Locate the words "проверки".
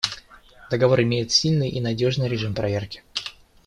2.55-3.03